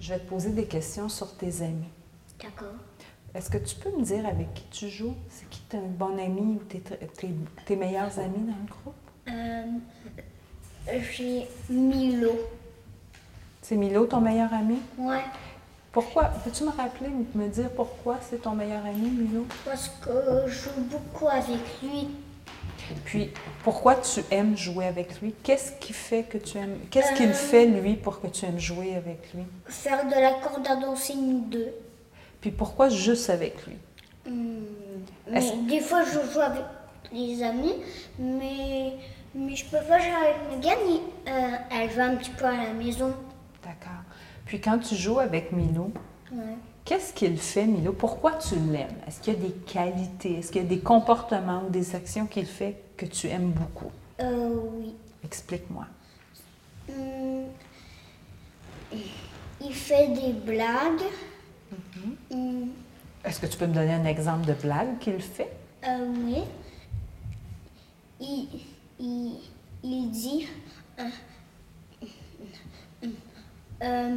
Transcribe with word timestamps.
Je 0.00 0.14
vais 0.14 0.18
te 0.20 0.28
poser 0.28 0.50
des 0.50 0.64
questions 0.64 1.08
sur 1.08 1.36
tes 1.36 1.62
amis. 1.62 1.88
D'accord. 2.42 2.72
Est-ce 3.34 3.50
que 3.50 3.58
tu 3.58 3.76
peux 3.76 3.90
me 3.96 4.02
dire 4.02 4.26
avec 4.26 4.52
qui 4.54 4.64
tu 4.70 4.88
joues? 4.88 5.14
C'est 5.28 5.48
qui 5.50 5.60
ton 5.68 5.86
bon 5.86 6.18
ami 6.18 6.40
ou 6.40 6.62
tes, 6.68 6.80
tes- 6.80 7.30
tes 7.66 7.76
meilleurs 7.76 8.18
amis 8.18 8.40
dans 8.40 8.56
le 8.56 8.68
groupe? 8.68 8.94
Euh, 9.28 10.98
J'ai 11.12 11.46
Milo. 11.68 12.32
C'est 13.62 13.76
Milo, 13.76 14.06
ton 14.06 14.20
meilleur 14.20 14.52
ami? 14.52 14.78
Ouais. 14.98 15.22
Pourquoi? 15.92 16.24
Peux-tu 16.44 16.64
me 16.64 16.70
rappeler 16.70 17.08
ou 17.08 17.26
me 17.38 17.48
dire 17.48 17.70
pourquoi 17.70 18.18
c'est 18.22 18.42
ton 18.42 18.52
meilleur 18.52 18.84
ami, 18.86 19.10
Milo? 19.10 19.46
Parce 19.64 19.88
que 20.00 20.44
je 20.48 20.52
joue 20.52 20.80
beaucoup 20.90 21.28
avec 21.28 21.58
lui. 21.82 22.08
Puis, 23.04 23.30
pourquoi 23.64 23.96
tu 23.96 24.20
aimes 24.30 24.56
jouer 24.56 24.86
avec 24.86 25.20
lui? 25.20 25.34
Qu'est-ce 25.42 25.72
qui 25.72 25.92
fait 25.92 26.22
que 26.24 26.38
tu 26.38 26.58
aimes... 26.58 26.78
Qu'est-ce 26.90 27.12
qu'il 27.14 27.28
Euh. 27.30 27.32
fait, 27.32 27.66
lui, 27.66 27.94
pour 27.94 28.20
que 28.20 28.26
tu 28.28 28.44
aimes 28.44 28.58
jouer 28.58 28.94
avec 28.96 29.32
lui? 29.34 29.42
Faire 29.66 30.06
de 30.06 30.14
la 30.14 30.32
corde 30.34 30.66
à 30.68 30.76
danser 30.76 31.14
nous 31.14 31.40
deux. 31.48 31.72
Puis, 32.40 32.50
pourquoi 32.50 32.88
juste 32.88 33.30
avec 33.30 33.54
lui? 33.66 33.76
Est-ce- 35.32 35.52
Mais 35.56 35.68
des 35.68 35.80
fois, 35.80 36.02
je 36.04 36.32
joue 36.32 36.40
avec 36.40 36.62
les 37.12 37.42
amis, 37.42 37.74
mais, 38.18 38.92
mais 39.34 39.56
je 39.56 39.64
peux 39.64 39.82
pas 39.88 39.98
jouer 39.98 40.12
avec 40.12 40.36
Megan. 40.56 40.78
euh, 41.28 41.56
elle 41.70 41.88
va 41.90 42.04
un 42.04 42.16
petit 42.16 42.30
peu 42.30 42.44
à 42.44 42.56
la 42.56 42.72
maison. 42.72 43.12
D'accord. 43.62 44.02
Puis, 44.46 44.60
quand 44.60 44.78
tu 44.78 44.94
joues 44.96 45.18
avec 45.20 45.52
Milo, 45.52 45.90
Ouais. 46.32 46.38
Qu'est-ce 46.90 47.12
qu'il 47.12 47.38
fait, 47.38 47.66
Milo? 47.66 47.92
Pourquoi 47.92 48.32
tu 48.32 48.56
l'aimes? 48.56 48.88
Est-ce 49.06 49.20
qu'il 49.20 49.34
y 49.34 49.36
a 49.36 49.38
des 49.38 49.52
qualités? 49.52 50.38
Est-ce 50.40 50.50
qu'il 50.50 50.60
y 50.62 50.64
a 50.64 50.68
des 50.68 50.80
comportements 50.80 51.62
ou 51.64 51.70
des 51.70 51.94
actions 51.94 52.26
qu'il 52.26 52.46
fait 52.46 52.82
que 52.96 53.06
tu 53.06 53.28
aimes 53.28 53.52
beaucoup? 53.52 53.92
Euh, 54.20 54.56
oui. 54.74 54.92
Explique-moi. 55.22 55.86
Hmm, 56.88 57.44
il 59.60 59.72
fait 59.72 60.08
des 60.08 60.32
blagues. 60.32 61.04
Hmm, 62.28 62.70
Est-ce 63.24 63.38
que 63.38 63.46
tu 63.46 63.56
peux 63.56 63.68
me 63.68 63.74
donner 63.74 63.94
un 63.94 64.04
exemple 64.04 64.44
de 64.46 64.54
blague 64.54 64.98
qu'il 64.98 65.20
fait? 65.20 65.52
euh, 65.86 66.12
oui. 66.26 66.38
Il, 68.20 68.48
il, 68.98 69.38
il 69.84 70.10
dit. 70.10 70.48
euh, 70.98 71.08
euh, 73.84 74.16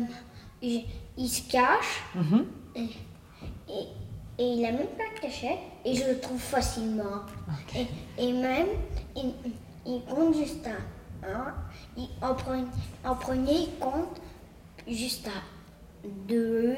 il, 0.59 1.30
se 1.30 1.48
cache. 1.52 2.02
Mhm. 2.16 2.45
Et, 2.76 2.90
et, 3.70 3.88
et 4.40 4.44
il 4.54 4.66
a 4.66 4.72
même 4.72 4.88
pas 4.88 5.04
de 5.16 5.20
cachette 5.22 5.60
et 5.86 5.96
je 5.96 6.06
le 6.10 6.20
trouve 6.20 6.40
facilement. 6.40 7.22
Et, 7.76 7.88
et 8.18 8.34
même, 8.34 8.68
il, 9.16 9.34
il 9.86 10.02
compte 10.06 10.36
juste 10.36 10.66
à 10.68 11.28
un. 11.28 11.54
Il- 11.98 12.10
en, 12.22 12.34
pre- 12.34 12.66
en 13.06 13.16
premier, 13.16 13.54
il 13.54 13.80
compte 13.80 14.20
juste 14.88 15.28
à 15.28 15.42
deux, 16.28 16.76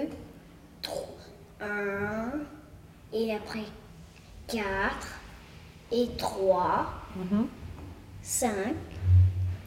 trois, 0.81 1.07
un, 1.61 2.31
et 3.13 3.33
après 3.33 3.63
quatre, 4.47 5.19
et 5.91 6.09
trois, 6.17 6.87
Mhm. 7.15 7.47
cinq, 8.21 8.75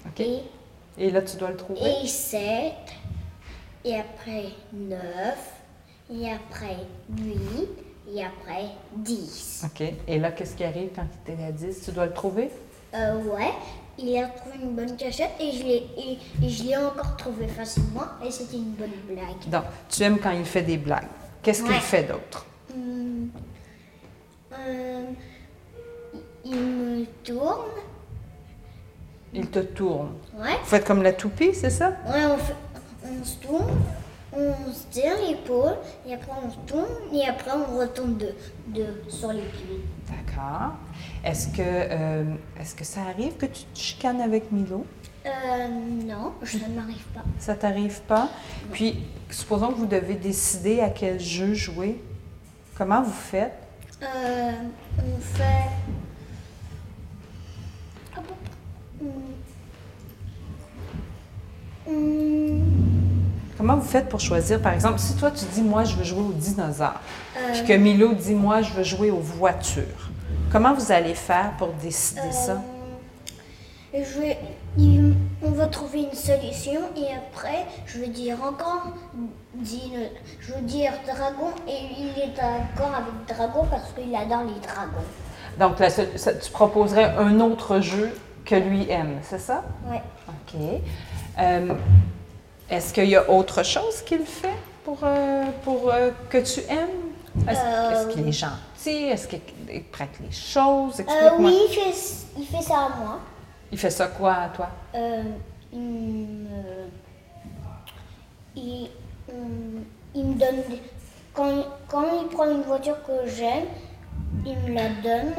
OK. 0.06 0.20
et, 0.20 0.42
Et 0.98 1.10
là, 1.10 1.22
tu 1.22 1.36
dois 1.38 1.50
le 1.50 1.56
trouver? 1.56 1.80
et 2.02 2.06
sept, 2.06 2.74
et 3.84 3.96
après 3.96 4.50
neuf, 4.72 5.54
et 6.10 6.30
après 6.30 6.76
huit, 7.18 7.68
et 8.14 8.24
après 8.24 8.66
dix. 8.96 9.62
OK. 9.66 9.86
Et 10.06 10.18
là, 10.18 10.32
qu'est-ce 10.32 10.54
qui 10.56 10.64
arrive 10.64 10.90
quand 10.94 11.02
il 11.26 11.32
était 11.34 11.44
à 11.44 11.52
10? 11.52 11.82
Tu 11.84 11.90
dois 11.92 12.06
le 12.06 12.12
trouver? 12.12 12.50
Euh, 12.94 13.22
ouais, 13.24 13.52
il 13.98 14.16
a 14.16 14.28
trouvé 14.28 14.56
une 14.62 14.74
bonne 14.74 14.96
cachette 14.96 15.32
et 15.38 15.52
je 15.52 15.62
l'ai 15.62 15.86
et, 15.98 16.18
et 16.42 16.48
je 16.48 16.64
l'ai 16.64 16.76
encore 16.76 17.16
trouvé 17.18 17.46
facilement 17.48 18.04
et 18.24 18.30
c'était 18.30 18.56
une 18.56 18.72
bonne 18.72 18.92
blague. 19.06 19.48
Donc, 19.50 19.64
tu 19.90 20.02
aimes 20.02 20.18
quand 20.18 20.30
il 20.30 20.44
fait 20.46 20.62
des 20.62 20.78
blagues. 20.78 21.06
Qu'est-ce 21.42 21.62
qu'il 21.62 21.74
fait 21.74 22.04
d'autre? 22.04 22.46
Hum, 22.74 23.28
euh, 24.58 25.04
il 26.44 26.56
me 26.56 27.04
tourne. 27.22 27.66
Il 29.34 29.46
te 29.48 29.58
tourne. 29.58 30.12
Ouais, 30.38 30.56
Vous 30.62 30.66
faites 30.66 30.86
comme 30.86 31.02
la 31.02 31.12
toupie, 31.12 31.54
c'est 31.54 31.68
ça? 31.70 31.88
ouais 32.06 32.24
on, 32.24 32.38
fait- 32.38 32.54
on 33.04 33.22
se 33.24 33.36
tourne, 33.36 33.68
on 34.32 34.72
se 34.72 34.86
tire 34.90 35.14
l'épaule 35.26 35.76
et 36.06 36.14
après 36.14 36.32
on 36.44 36.50
tourne 36.66 37.14
et 37.14 37.26
après 37.26 37.50
on 37.52 37.78
retombe 37.78 38.18
de, 38.18 38.34
de, 38.68 38.86
sur 39.08 39.32
les 39.32 39.42
pieds. 39.42 39.82
D'accord. 40.08 40.72
Est-ce 41.24 41.48
que, 41.48 41.62
euh, 41.62 42.24
est-ce 42.60 42.74
que 42.74 42.84
ça 42.84 43.00
arrive 43.02 43.36
que 43.36 43.46
tu 43.46 43.64
te 43.64 43.78
chicanes 43.78 44.20
avec 44.20 44.52
Milo? 44.52 44.84
Euh, 45.26 45.30
non, 46.06 46.32
je 46.42 46.58
ne 46.58 46.74
m'arrive 46.74 47.04
pas. 47.14 47.22
Ça 47.38 47.54
t'arrive 47.54 48.00
pas? 48.02 48.28
Puis, 48.72 49.04
supposons 49.30 49.68
que 49.68 49.78
vous 49.78 49.86
devez 49.86 50.14
décider 50.14 50.80
à 50.80 50.90
quel 50.90 51.20
jeu 51.20 51.54
jouer. 51.54 52.00
Comment 52.76 53.02
vous 53.02 53.12
faites? 53.12 53.52
Euh, 54.02 54.52
on 54.98 55.20
fait. 55.20 55.57
Comment 63.68 63.80
vous 63.82 63.86
faites 63.88 64.08
pour 64.08 64.18
choisir? 64.18 64.62
Par 64.62 64.72
exemple, 64.72 64.98
si 64.98 65.14
toi, 65.14 65.30
tu 65.30 65.44
dis, 65.52 65.60
moi, 65.60 65.84
je 65.84 65.94
veux 65.94 66.02
jouer 66.02 66.20
aux 66.22 66.32
dinosaures, 66.32 66.94
Euh. 67.36 67.52
puis 67.52 67.64
que 67.64 67.72
Milo 67.74 68.14
dit, 68.14 68.34
moi, 68.34 68.62
je 68.62 68.72
veux 68.72 68.82
jouer 68.82 69.10
aux 69.10 69.18
voitures, 69.20 70.08
comment 70.50 70.72
vous 70.72 70.90
allez 70.90 71.12
faire 71.12 71.52
pour 71.58 71.68
décider 71.74 72.32
ça? 72.32 72.62
euh, 73.94 74.02
je 74.02 74.20
vais- 74.20 74.38
il- 74.78 75.14
on 75.44 75.50
va 75.50 75.66
trouver 75.66 76.04
une 76.04 76.14
solution 76.14 76.80
et 76.96 77.08
après 77.14 77.66
je 77.86 77.98
vais 77.98 78.08
dire 78.08 78.36
encore 78.42 78.86
dino- 79.54 80.12
je 80.40 80.52
veux 80.54 80.60
dire 80.62 80.92
dragon 81.06 81.50
et 81.66 81.78
il 81.98 82.08
est 82.22 82.34
d'accord 82.36 82.94
avec 82.94 83.36
dragon 83.36 83.66
parce 83.70 83.92
qu'il 83.92 84.14
adore 84.16 84.44
les 84.44 84.60
dragons. 84.60 85.06
Donc, 85.58 85.90
ça- 86.16 86.32
tu 86.34 86.50
proposerais 86.52 87.14
un 87.18 87.38
autre 87.40 87.80
jeu 87.80 88.10
que 88.46 88.54
lui 88.54 88.90
aime, 88.90 89.18
c'est 89.22 89.40
ça? 89.40 89.62
Ouais. 89.90 90.02
OK. 90.28 90.60
Euh, 91.38 91.74
Est-ce 92.70 92.92
qu'il 92.92 93.08
y 93.08 93.16
a 93.16 93.28
autre 93.30 93.62
chose 93.64 94.02
qu'il 94.02 94.24
fait 94.26 94.56
pour, 94.84 94.98
euh, 95.02 95.44
pour 95.64 95.90
euh, 95.90 96.10
que 96.28 96.38
tu 96.38 96.60
aimes? 96.70 97.08
Est-ce 97.48 97.60
Euh, 97.60 97.90
est-ce 97.92 98.08
qu'il 98.14 98.28
est 98.28 98.32
gentil? 98.32 99.04
Est-ce 99.10 99.28
qu'il 99.28 99.40
prête 99.90 100.10
les 100.20 100.32
choses? 100.32 101.00
Euh, 101.00 101.30
oui, 101.38 101.56
il 101.68 101.74
fait, 101.74 101.94
il 102.38 102.46
fait 102.46 102.62
ça 102.62 102.76
à 102.76 102.88
moi. 102.98 103.20
Il 103.72 103.78
fait 103.78 103.90
ça 103.90 104.08
quoi 104.08 104.34
à 104.34 104.48
toi? 104.48 104.68
Euh, 104.94 105.22
il, 105.72 105.78
me, 105.78 106.88
il, 108.56 108.90
il 110.14 110.24
me 110.24 110.34
donne 110.34 110.56
des- 110.68 110.82
quand, 111.34 111.64
quand 111.86 112.04
il 112.22 112.28
prend 112.28 112.50
une 112.50 112.62
voiture 112.62 112.96
que 113.06 113.28
j'aime, 113.28 113.66
il 114.44 114.56
me 114.58 114.74
la 114.74 114.88
donne. 115.02 115.32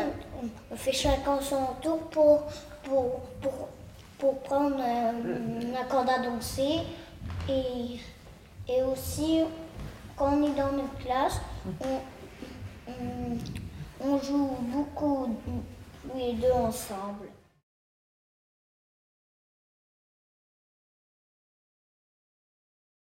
On 0.71 0.75
fait 0.75 0.93
chacun 0.93 1.39
son 1.41 1.65
tour 1.81 1.97
pour, 2.11 2.43
pour, 2.83 3.19
pour, 3.41 3.67
pour 4.17 4.39
prendre 4.39 4.77
euh, 4.79 5.11
la 5.73 5.83
corde 5.83 6.09
à 6.09 6.19
danser. 6.19 6.79
Et, 7.49 8.83
aussi, 8.83 9.41
quand 10.15 10.33
on 10.33 10.43
est 10.43 10.55
dans 10.55 10.71
notre 10.71 10.97
classe, 10.99 11.41
on, 11.81 12.01
on, 12.87 13.37
on 14.01 14.19
joue 14.21 14.55
beaucoup, 14.71 15.35
les 16.15 16.33
deux 16.33 16.51
ensemble. 16.51 17.29